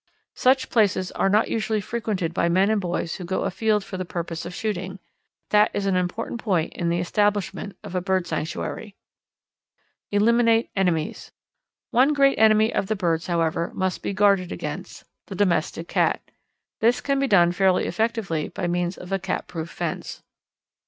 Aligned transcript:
Such 0.33 0.71
places 0.71 1.11
are 1.11 1.29
not 1.29 1.47
usually 1.49 1.79
frequented 1.79 2.33
by 2.33 2.49
men 2.49 2.71
and 2.71 2.81
boys 2.81 3.17
who 3.17 3.23
go 3.23 3.43
afield 3.43 3.83
for 3.83 3.97
the 3.97 4.03
purpose 4.03 4.47
of 4.47 4.55
shooting. 4.55 4.97
That 5.51 5.69
is 5.75 5.85
an 5.85 5.95
important 5.95 6.41
point 6.41 6.73
in 6.73 6.89
the 6.89 6.97
establishment 6.97 7.77
of 7.83 7.93
a 7.93 8.01
bird 8.01 8.25
sanctuary. 8.25 8.95
Eliminate 10.09 10.71
Enemies. 10.75 11.31
One 11.91 12.13
great 12.13 12.39
enemy 12.39 12.73
of 12.73 12.87
the 12.87 12.95
birds, 12.95 13.27
however, 13.27 13.69
must 13.75 14.01
be 14.01 14.11
guarded 14.11 14.51
against 14.51 15.03
the 15.27 15.35
domestic 15.35 15.87
cat. 15.87 16.19
This 16.79 16.99
can 16.99 17.19
be 17.19 17.27
done 17.27 17.51
fairly 17.51 17.85
effectively 17.85 18.47
by 18.49 18.65
means 18.65 18.97
of 18.97 19.11
a 19.11 19.19
cat 19.19 19.47
proof 19.47 19.69
fence. 19.69 20.23